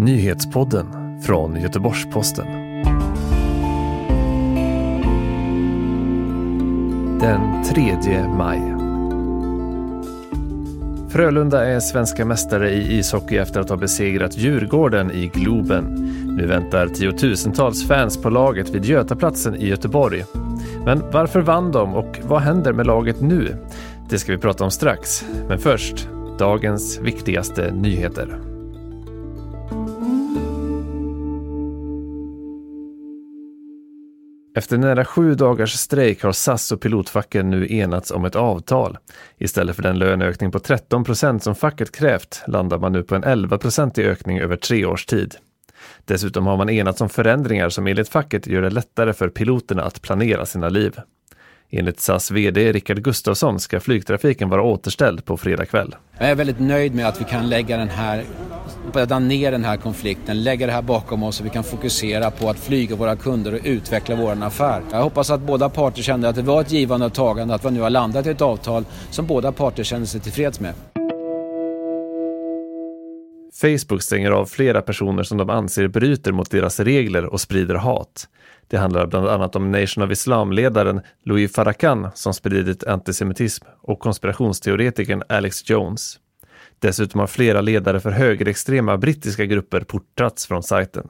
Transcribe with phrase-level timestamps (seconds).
[0.00, 0.86] Nyhetspodden
[1.22, 2.46] från Göteborgs-Posten.
[7.20, 8.60] Den 3 maj.
[11.10, 15.84] Frölunda är svenska mästare i ishockey efter att ha besegrat Djurgården i Globen.
[16.36, 20.24] Nu väntar tiotusentals fans på laget vid Götaplatsen i Göteborg.
[20.84, 23.56] Men varför vann de och vad händer med laget nu?
[24.08, 25.24] Det ska vi prata om strax.
[25.48, 26.08] Men först,
[26.38, 28.49] dagens viktigaste nyheter.
[34.60, 38.98] Efter nära sju dagars strejk har SAS och pilotfacken nu enats om ett avtal.
[39.38, 43.24] Istället för den löneökning på 13 procent som facket krävt landar man nu på en
[43.24, 45.34] 11 procentig ökning över tre års tid.
[46.04, 50.02] Dessutom har man enats om förändringar som enligt facket gör det lättare för piloterna att
[50.02, 50.96] planera sina liv.
[51.72, 55.94] Enligt SAS VD Rickard Gustafsson ska flygtrafiken vara återställd på fredag kväll.
[56.18, 58.24] Jag är väldigt nöjd med att vi kan lägga den här,
[58.92, 62.50] bädda ner den här konflikten, lägga det här bakom oss och vi kan fokusera på
[62.50, 64.82] att flyga våra kunder och utveckla vår affär.
[64.92, 67.70] Jag hoppas att båda parter kände att det var ett givande och tagande, att vi
[67.70, 70.74] nu har landat i ett avtal som båda parter känner sig tillfreds med.
[73.52, 78.28] Facebook stänger av flera personer som de anser bryter mot deras regler och sprider hat.
[78.68, 85.22] Det handlar bland annat om Nation of Islam-ledaren Louis Farrakhan som spridit antisemitism och konspirationsteoretikern
[85.28, 86.18] Alex Jones.
[86.78, 91.08] Dessutom har flera ledare för högerextrema brittiska grupper portats från sajten.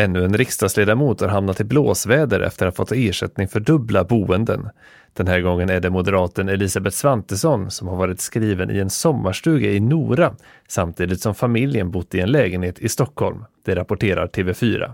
[0.00, 4.68] Ännu en riksdagsledamot har hamnat i blåsväder efter att ha fått ersättning för dubbla boenden.
[5.12, 9.70] Den här gången är det moderaten Elisabeth Svantesson som har varit skriven i en sommarstuga
[9.70, 10.34] i Nora
[10.68, 13.44] samtidigt som familjen bott i en lägenhet i Stockholm.
[13.64, 14.92] Det rapporterar TV4.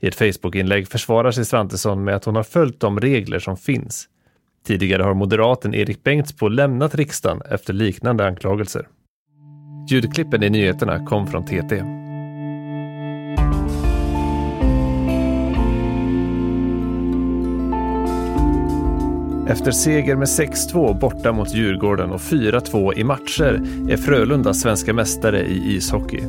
[0.00, 4.08] I ett Facebookinlägg försvarar sig Svantesson med att hon har följt de regler som finns.
[4.66, 8.88] Tidigare har moderaten Erik Bengtzboe lämnat riksdagen efter liknande anklagelser.
[9.88, 11.99] Ljudklippen i nyheterna kom från TT.
[19.50, 25.46] Efter seger med 6-2 borta mot Djurgården och 4-2 i matcher är Frölunda svenska mästare
[25.46, 26.22] i ishockey.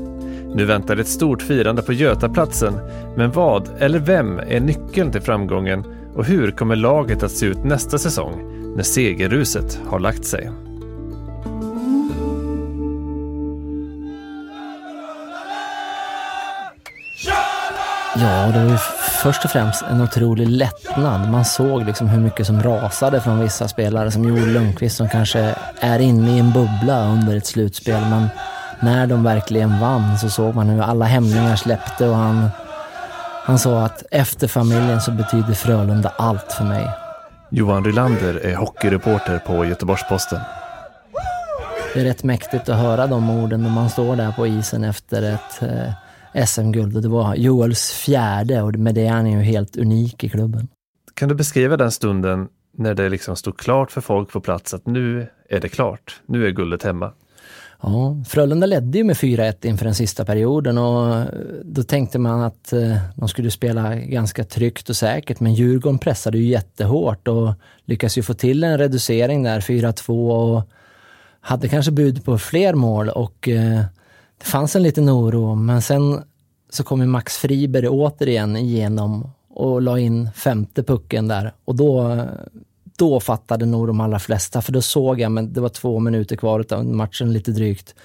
[0.55, 2.73] Nu väntar ett stort firande på Götaplatsen,
[3.17, 5.83] men vad eller vem är nyckeln till framgången
[6.15, 8.33] och hur kommer laget att se ut nästa säsong
[8.75, 10.49] när segerruset har lagt sig?
[18.21, 18.77] Ja, det var ju
[19.23, 21.29] först och främst en otrolig lättnad.
[21.29, 25.55] Man såg liksom hur mycket som rasade från vissa spelare som Joel Lundqvist som kanske
[25.79, 28.01] är inne i en bubbla under ett slutspel.
[28.09, 28.29] Men
[28.79, 32.49] när de verkligen vann så såg man hur alla hämningar släppte och han,
[33.43, 36.87] han sa att efter familjen så betyder Frölunda allt för mig.
[37.49, 40.39] Johan Rylander är hockeyreporter på Göteborgs-Posten.
[41.93, 45.21] Det är rätt mäktigt att höra de orden när man står där på isen efter
[45.21, 45.93] ett eh,
[46.45, 50.29] SM-guld och det var Joels fjärde och med det är han ju helt unik i
[50.29, 50.67] klubben.
[51.13, 52.47] Kan du beskriva den stunden
[52.77, 56.47] när det liksom stod klart för folk på plats att nu är det klart, nu
[56.47, 57.11] är guldet hemma?
[57.83, 61.25] Ja, Frölunda ledde ju med 4-1 inför den sista perioden och
[61.63, 66.37] då tänkte man att eh, de skulle spela ganska tryggt och säkert, men Djurgården pressade
[66.37, 67.53] ju jättehårt och
[67.85, 70.69] lyckades ju få till en reducering där, 4-2 och
[71.41, 73.81] hade kanske bud på fler mål och eh,
[74.41, 76.23] det fanns en liten oro, men sen
[76.69, 82.21] så kom ju Max Friberg återigen igenom och la in femte pucken där och då,
[82.97, 86.35] då fattade nog de allra flesta, för då såg jag, men det var två minuter
[86.35, 87.95] kvar av matchen lite drygt.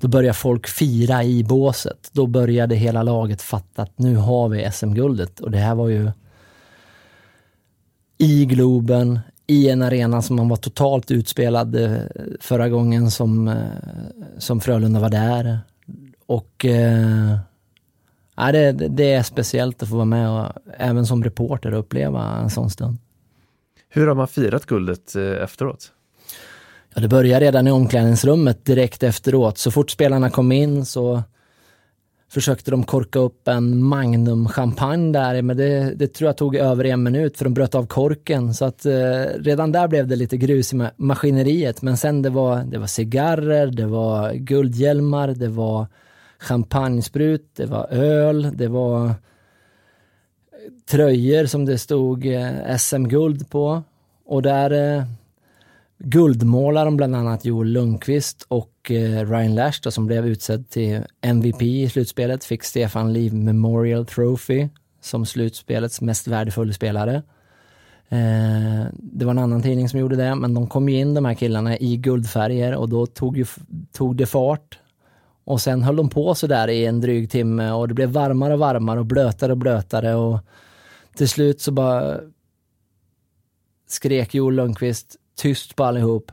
[0.00, 2.10] Då började folk fira i båset.
[2.12, 6.10] Då började hela laget fatta att nu har vi SM-guldet och det här var ju
[8.18, 11.98] i Globen, i en arena som man var totalt utspelad eh,
[12.40, 13.54] förra gången som, eh,
[14.38, 15.58] som Frölunda var där.
[16.26, 17.38] Och eh,
[18.36, 22.50] ja, det, det är speciellt att få vara med och även som reporter uppleva en
[22.50, 22.98] sån stund.
[23.88, 25.92] Hur har man firat guldet eh, efteråt?
[26.94, 29.58] Ja, det började redan i omklädningsrummet direkt efteråt.
[29.58, 31.22] Så fort spelarna kom in så
[32.28, 36.84] försökte de korka upp en Magnum champagne där, men det, det, tror jag tog över
[36.84, 38.54] en minut för de bröt av korken.
[38.54, 38.92] Så att eh,
[39.38, 41.82] redan där blev det lite grus i maskineriet.
[41.82, 45.86] Men sen det var, det var cigarrer, det var guldhjälmar, det var
[46.38, 49.14] champagnesprut, det var öl, det var
[50.90, 53.82] tröjor som det stod eh, SM-guld på.
[54.24, 55.04] Och där eh,
[55.98, 61.00] guldmålar de bland annat Joel Lundqvist och eh, Ryan Lash då, som blev utsedd till
[61.20, 64.68] MVP i slutspelet, fick Stefan Liv Memorial Trophy
[65.00, 67.22] som slutspelets mest värdefulla spelare.
[68.08, 71.24] Eh, det var en annan tidning som gjorde det, men de kom ju in de
[71.24, 73.46] här killarna i guldfärger och då tog, ju,
[73.92, 74.78] tog det fart.
[75.46, 78.52] Och sen höll de på så där i en dryg timme och det blev varmare
[78.52, 80.38] och varmare och blötare och blötare och
[81.16, 82.20] till slut så bara
[83.88, 86.32] skrek Joel Lundqvist tyst på allihop.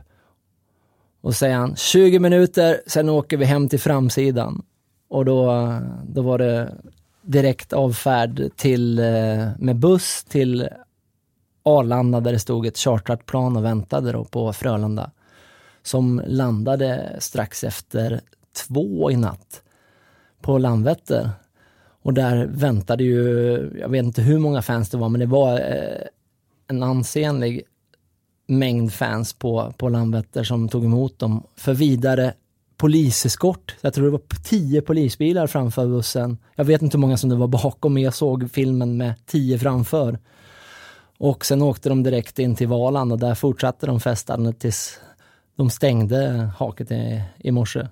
[1.20, 4.62] Och säger han 20 minuter, sen åker vi hem till framsidan.
[5.08, 5.72] Och då,
[6.04, 6.74] då var det
[7.22, 10.68] direkt avfärd till, eh, med buss till
[11.62, 15.10] Arlanda där det stod ett chartrat plan och väntade då på Frölunda.
[15.82, 18.20] Som landade strax efter
[18.54, 19.62] två i natt
[20.40, 21.30] på Landvetter.
[22.02, 23.20] Och där väntade ju,
[23.80, 26.06] jag vet inte hur många fans det var, men det var eh,
[26.68, 27.62] en ansenlig
[28.46, 32.34] mängd fans på, på Landvetter som tog emot dem för vidare
[32.76, 33.76] poliseskort.
[33.80, 36.38] Jag tror det var tio polisbilar framför bussen.
[36.54, 39.58] Jag vet inte hur många som det var bakom, men jag såg filmen med tio
[39.58, 40.18] framför.
[41.18, 44.98] Och sen åkte de direkt in till Valand och där fortsatte de festandet tills
[45.56, 47.86] de stängde haket i, i morse.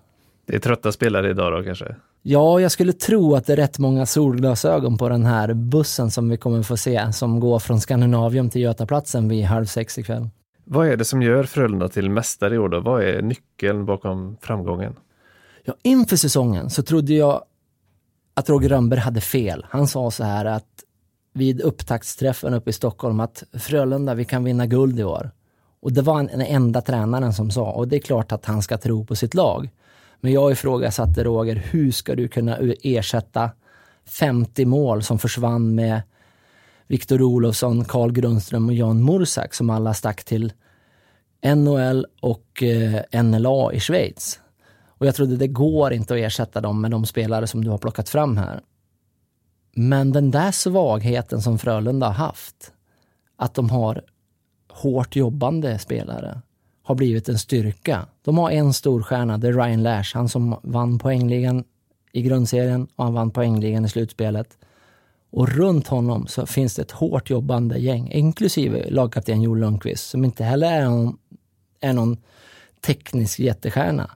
[0.46, 1.96] Det är trötta spelare idag då kanske?
[2.22, 6.28] Ja, jag skulle tro att det är rätt många solglasögon på den här bussen som
[6.28, 10.28] vi kommer få se, som går från Skandinavium till Götaplatsen vid halv sex ikväll.
[10.64, 12.80] Vad är det som gör Frölunda till mästare i år då?
[12.80, 14.96] Vad är nyckeln bakom framgången?
[15.64, 17.44] Ja, inför säsongen så trodde jag
[18.34, 19.66] att Roger Rönnberg hade fel.
[19.70, 20.84] Han sa så här att
[21.32, 25.30] vid upptaktsträffen uppe i Stockholm att Frölunda, vi kan vinna guld i år.
[25.80, 28.78] Och det var den enda tränaren som sa, och det är klart att han ska
[28.78, 29.70] tro på sitt lag.
[30.24, 33.50] Men jag ifrågasatte Roger, hur ska du kunna ersätta
[34.04, 36.02] 50 mål som försvann med
[36.86, 40.52] Viktor Olofsson, Carl Grundström och Jan Mursak som alla stack till
[41.44, 44.40] NHL och eh, NLA i Schweiz.
[44.86, 47.78] Och jag trodde det går inte att ersätta dem med de spelare som du har
[47.78, 48.60] plockat fram här.
[49.74, 52.72] Men den där svagheten som Frölunda har haft,
[53.36, 54.02] att de har
[54.68, 56.42] hårt jobbande spelare,
[56.92, 58.06] har blivit en styrka.
[58.24, 61.64] De har en stor stjärna, det är Ryan Lash, han som vann poängligan
[62.12, 64.58] i grundserien och han vann poängligan i slutspelet.
[65.30, 70.24] Och runt honom så finns det ett hårt jobbande gäng, inklusive lagkapten Joel Lundqvist, som
[70.24, 71.18] inte heller är någon,
[71.80, 72.16] är någon
[72.80, 74.10] teknisk jättestjärna.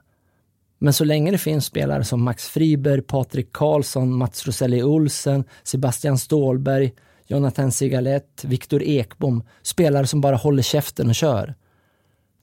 [0.79, 6.17] Men så länge det finns spelare som Max Friberg, Patrik Karlsson, Mats Roselli Olsen, Sebastian
[6.17, 6.93] Stålberg,
[7.27, 11.55] Jonathan Sigalett, Viktor Ekbom, spelare som bara håller käften och kör,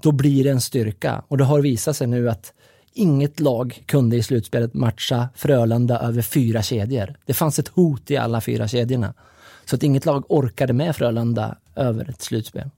[0.05, 1.23] då blir det en styrka.
[1.29, 2.53] Och det har visat sig nu att
[2.93, 7.15] inget lag kunde i slutspelet matcha Frölunda över fyra kedjor.
[7.27, 9.15] Det fanns ett hot i alla fyra kedjorna.
[9.65, 12.71] Så att inget lag orkade med Frölunda över ett slutspel.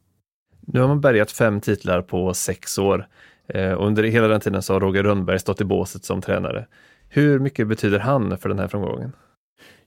[0.60, 3.06] Nu har man bärgat fem titlar på sex år.
[3.48, 6.66] Eh, under hela den tiden så har Roger Rönnberg stått i båset som tränare.
[7.08, 9.12] Hur mycket betyder han för den här framgången?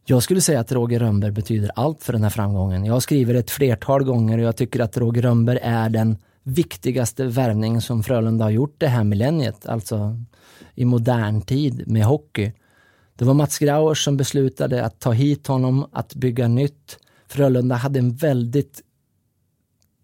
[0.05, 2.85] Jag skulle säga att Roger Rönnberg betyder allt för den här framgången.
[2.85, 7.25] Jag har skrivit ett flertal gånger och jag tycker att Roger Rönnberg är den viktigaste
[7.25, 10.17] värvning som Frölunda har gjort det här millenniet, alltså
[10.75, 12.51] i modern tid med hockey.
[13.15, 16.99] Det var Mats Grauers som beslutade att ta hit honom, att bygga nytt.
[17.27, 18.81] Frölunda hade en väldigt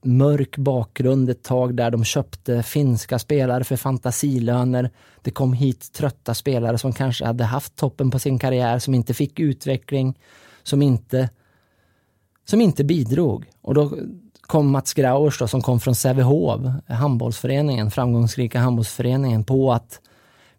[0.03, 4.91] mörk bakgrund ett tag där de köpte finska spelare för fantasilöner.
[5.21, 9.13] Det kom hit trötta spelare som kanske hade haft toppen på sin karriär, som inte
[9.13, 10.19] fick utveckling,
[10.63, 11.29] som inte,
[12.45, 13.45] som inte bidrog.
[13.61, 13.97] Och då
[14.47, 20.00] kom Mats Grauers då, som kom från Sävehof, handbollsföreningen, framgångsrika handbollsföreningen, på att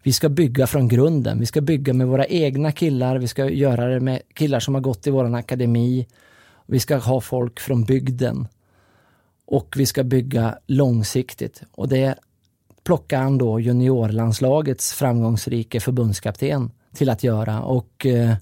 [0.03, 1.41] vi ska bygga från grunden.
[1.41, 3.19] Vi ska bygga med våra egna killar.
[3.19, 6.07] Vi ska göra det med killar som har gått i vår akademi.
[6.66, 8.49] Vi ska ha folk från bygden.
[9.47, 11.62] Och vi ska bygga långsiktigt.
[11.73, 12.14] Och det
[12.85, 17.62] plockar han då juniorlandslagets framgångsrike förbundskapten till att göra.
[17.62, 18.35] Och eh,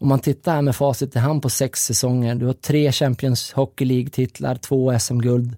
[0.00, 3.52] om man tittar här med facit i hand på sex säsonger, du har tre Champions
[3.52, 5.56] Hockey League-titlar, två SM-guld.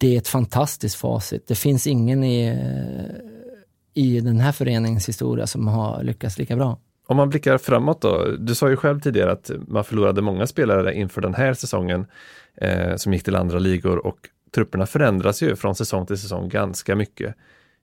[0.00, 1.46] Det är ett fantastiskt facit.
[1.46, 6.78] Det finns ingen i, eh, i den här föreningens historia som har lyckats lika bra.
[7.06, 10.94] Om man blickar framåt då, du sa ju själv tidigare att man förlorade många spelare
[10.94, 12.06] inför den här säsongen
[12.56, 14.18] eh, som gick till andra ligor och
[14.54, 17.34] trupperna förändras ju från säsong till säsong ganska mycket.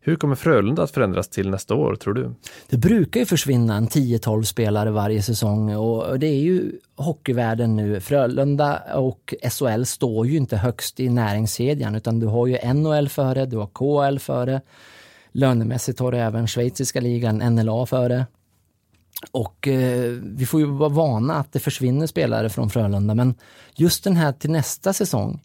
[0.05, 2.35] Hur kommer Frölunda att förändras till nästa år, tror du?
[2.69, 7.99] Det brukar ju försvinna en 10-12 spelare varje säsong och det är ju hockeyvärlden nu.
[7.99, 13.45] Frölunda och SHL står ju inte högst i näringskedjan utan du har ju NHL före,
[13.45, 14.61] du har KL före.
[15.31, 18.25] Lönemässigt har du även schweiziska ligan, NLA före.
[19.31, 23.35] Och eh, vi får ju vara vana att det försvinner spelare från Frölunda men
[23.75, 25.41] just den här till nästa säsong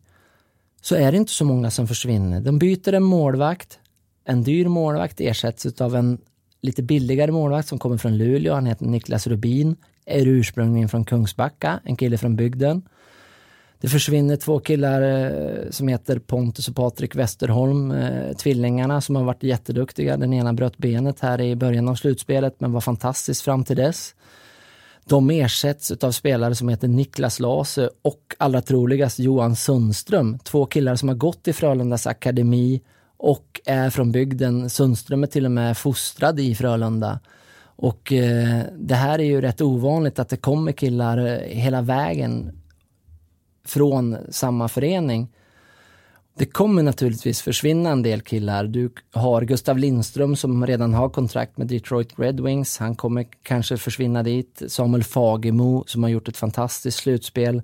[0.81, 2.41] så är det inte så många som försvinner.
[2.41, 3.79] De byter en målvakt,
[4.28, 6.18] en dyr målvakt ersätts av en
[6.61, 8.54] lite billigare målvakt som kommer från Luleå.
[8.54, 12.82] Han heter Niklas Rubin, är ursprungligen från Kungsbacka, en kille från bygden.
[13.80, 19.25] Det försvinner två killar eh, som heter Pontus och Patrik Westerholm, eh, tvillingarna som har
[19.25, 20.16] varit jätteduktiga.
[20.16, 24.14] Den ena bröt benet här i början av slutspelet men var fantastisk fram till dess.
[25.04, 30.38] De ersätts av spelare som heter Niklas Lase och allra troligast Johan Sundström.
[30.38, 32.80] Två killar som har gått i Frölundas akademi
[33.18, 34.71] och är från bygden.
[34.71, 37.21] Sundström är till och med fostrad i Frölunda.
[37.61, 42.61] Och eh, det här är ju rätt ovanligt att det kommer killar eh, hela vägen
[43.65, 45.29] från samma förening.
[46.38, 48.65] Det kommer naturligtvis försvinna en del killar.
[48.65, 52.79] Du har Gustav Lindström som redan har kontrakt med Detroit Red Wings.
[52.79, 54.62] Han kommer kanske försvinna dit.
[54.67, 57.62] Samuel Fagemo som har gjort ett fantastiskt slutspel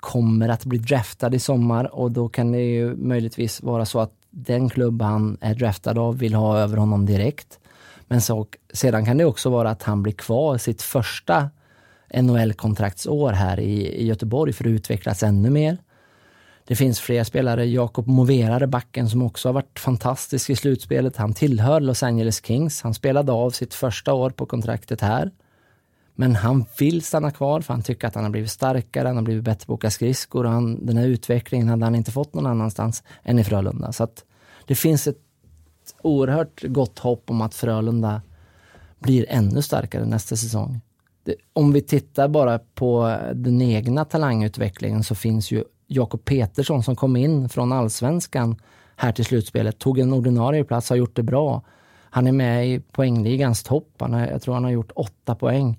[0.00, 4.12] kommer att bli draftad i sommar och då kan det ju möjligtvis vara så att
[4.36, 7.58] den klubb han är draftad av vill ha över honom direkt.
[8.06, 11.50] Men så, sedan kan det också vara att han blir kvar sitt första
[12.14, 15.78] NHL-kontraktsår här i, i Göteborg för att utvecklas ännu mer.
[16.64, 21.16] Det finns fler spelare, Jakob Moverare, backen, som också har varit fantastisk i slutspelet.
[21.16, 22.82] Han tillhör Los Angeles Kings.
[22.82, 25.30] Han spelade av sitt första år på kontraktet här.
[26.18, 29.24] Men han vill stanna kvar för han tycker att han har blivit starkare, han har
[29.24, 32.34] blivit bättre på att åka skridskor och han, den här utvecklingen hade han inte fått
[32.34, 33.92] någon annanstans än i Frölunda.
[33.92, 34.24] Så att
[34.66, 35.18] det finns ett
[36.02, 38.22] oerhört gott hopp om att Frölunda
[38.98, 40.80] blir ännu starkare nästa säsong.
[41.24, 46.96] Det, om vi tittar bara på den egna talangutvecklingen så finns ju Jakob Petersson som
[46.96, 48.56] kom in från allsvenskan
[48.96, 51.62] här till slutspelet, tog en ordinarie plats, har gjort det bra.
[52.10, 53.94] Han är med i poängligans topp.
[53.98, 55.78] Han har, jag tror han har gjort åtta poäng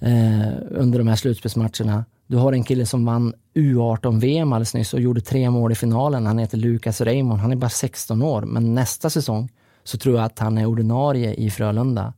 [0.00, 2.04] eh, under de här slutspelsmatcherna.
[2.26, 6.26] Du har en kille som vann U18-VM alldeles nyss och gjorde tre mål i finalen.
[6.26, 7.40] Han heter Lukas Raymond.
[7.40, 9.48] Han är bara 16 år, men nästa säsong
[9.84, 12.12] så tror jag att han är ordinarie i Frölunda.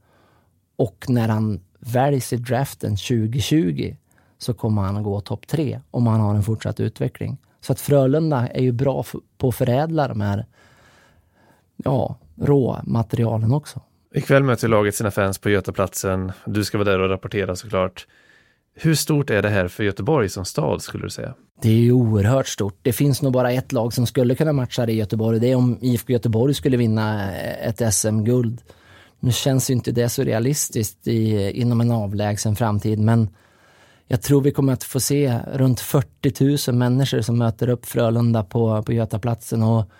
[0.76, 3.96] Och när han väljs i draften 2020
[4.38, 7.38] så kommer han att gå topp tre om han har en fortsatt utveckling.
[7.60, 9.04] Så att Frölunda är ju bra
[9.38, 10.46] på att förädla de här
[11.76, 13.80] ja, råmaterialen också.
[14.14, 16.32] Ikväll möter laget sina fans på Götaplatsen.
[16.44, 18.06] Du ska vara där och rapportera såklart.
[18.74, 21.34] Hur stort är det här för Göteborg som stad skulle du säga?
[21.62, 22.78] Det är ju oerhört stort.
[22.82, 25.40] Det finns nog bara ett lag som skulle kunna matcha det i Göteborg.
[25.40, 28.62] Det är om IFK Göteborg skulle vinna eh, ett SM-guld.
[29.20, 33.28] Nu känns ju inte det så realistiskt i, inom en avlägsen framtid, men
[34.06, 38.44] jag tror vi kommer att få se runt 40 000 människor som möter upp Frölunda
[38.44, 39.90] på, på Götaplatsen och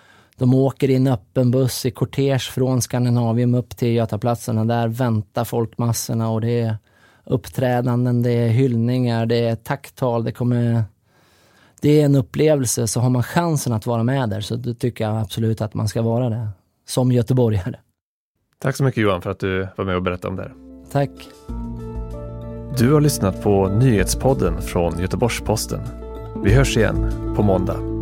[0.41, 4.87] de åker i en öppen buss i kortege från Skandinavium upp till Götaplatsen och där
[4.87, 6.77] väntar folkmassorna och det är
[7.25, 10.83] uppträdanden, det är hyllningar, det är tacktal, det kommer
[11.81, 15.03] det är en upplevelse, så har man chansen att vara med där så då tycker
[15.03, 16.47] jag absolut att man ska vara det.
[16.87, 17.75] Som göteborgare.
[18.59, 20.53] Tack så mycket Johan för att du var med och berättade om det här.
[20.91, 21.09] Tack.
[22.77, 25.81] Du har lyssnat på nyhetspodden från Göteborgs-Posten.
[26.43, 28.00] Vi hörs igen på måndag.